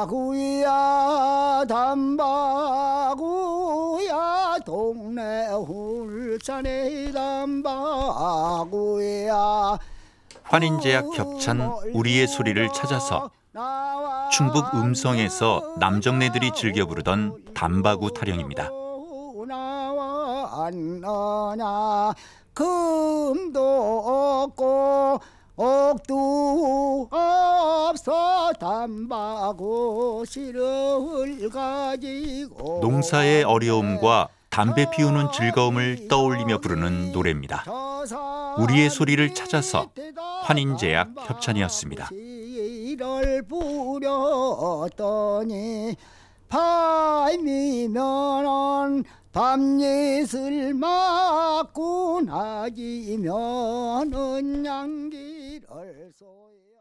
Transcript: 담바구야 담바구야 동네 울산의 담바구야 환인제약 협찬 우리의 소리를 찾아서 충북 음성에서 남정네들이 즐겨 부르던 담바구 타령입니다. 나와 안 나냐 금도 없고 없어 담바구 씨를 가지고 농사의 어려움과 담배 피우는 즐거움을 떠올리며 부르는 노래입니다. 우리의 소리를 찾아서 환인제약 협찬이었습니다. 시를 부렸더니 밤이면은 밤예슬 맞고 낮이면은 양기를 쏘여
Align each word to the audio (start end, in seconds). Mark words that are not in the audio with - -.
담바구야 0.00 1.64
담바구야 1.68 3.18
동네 4.64 5.48
울산의 5.48 7.12
담바구야 7.12 8.78
환인제약 10.44 11.04
협찬 11.14 11.60
우리의 11.92 12.26
소리를 12.26 12.72
찾아서 12.72 13.30
충북 14.32 14.74
음성에서 14.74 15.74
남정네들이 15.78 16.52
즐겨 16.52 16.86
부르던 16.86 17.52
담바구 17.54 18.14
타령입니다. 18.14 18.70
나와 19.46 20.66
안 20.66 21.00
나냐 21.00 22.14
금도 22.54 23.60
없고 24.46 25.20
없어 25.56 27.39
담바구 28.58 30.24
씨를 30.26 31.50
가지고 31.50 32.80
농사의 32.82 33.44
어려움과 33.44 34.28
담배 34.50 34.90
피우는 34.90 35.30
즐거움을 35.32 36.08
떠올리며 36.08 36.58
부르는 36.58 37.12
노래입니다. 37.12 37.64
우리의 38.58 38.90
소리를 38.90 39.32
찾아서 39.34 39.90
환인제약 40.42 41.14
협찬이었습니다. 41.16 42.08
시를 42.08 43.42
부렸더니 44.90 45.96
밤이면은 47.68 47.84
밤예슬 49.32 50.74
맞고 50.74 52.22
낮이면은 52.22 53.26
양기를 54.66 56.10
쏘여 56.12 56.80